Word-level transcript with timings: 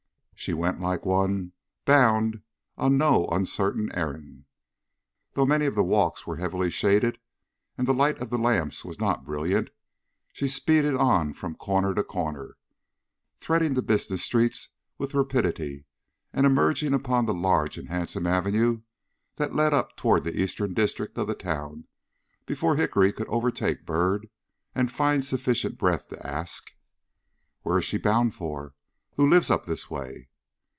She 0.41 0.55
went 0.55 0.81
like 0.81 1.05
one 1.05 1.51
bound 1.85 2.41
on 2.75 2.97
no 2.97 3.27
uncertain 3.27 3.91
errand. 3.93 4.45
Though 5.33 5.45
many 5.45 5.67
of 5.67 5.75
the 5.75 5.83
walks 5.83 6.25
were 6.25 6.37
heavily 6.37 6.71
shaded, 6.71 7.19
and 7.77 7.87
the 7.87 7.93
light 7.93 8.17
of 8.17 8.31
the 8.31 8.39
lamps 8.39 8.83
was 8.83 8.99
not 8.99 9.23
brilliant, 9.23 9.69
she 10.33 10.47
speeded 10.47 10.95
on 10.95 11.33
from 11.33 11.53
corner 11.53 11.93
to 11.93 12.03
corner, 12.03 12.57
threading 13.37 13.75
the 13.75 13.83
business 13.83 14.23
streets 14.23 14.69
with 14.97 15.13
rapidity, 15.13 15.85
and 16.33 16.43
emerging 16.47 16.95
upon 16.95 17.27
the 17.27 17.35
large 17.35 17.77
and 17.77 17.89
handsome 17.89 18.25
avenue 18.25 18.81
that 19.35 19.53
led 19.53 19.75
up 19.75 19.95
toward 19.95 20.23
the 20.23 20.35
eastern 20.41 20.73
district 20.73 21.19
of 21.19 21.27
the 21.27 21.35
town 21.35 21.85
before 22.47 22.77
Hickory 22.77 23.13
could 23.13 23.27
overtake 23.27 23.85
Byrd, 23.85 24.27
and 24.73 24.91
find 24.91 25.23
sufficient 25.23 25.77
breath 25.77 26.07
to 26.09 26.25
ask: 26.27 26.71
"Where 27.61 27.77
is 27.77 27.85
she 27.85 27.99
bound 27.99 28.33
for? 28.33 28.73
Who 29.17 29.29
lives 29.29 29.51
up 29.51 29.67
this 29.67 29.87
way?" 29.91 30.29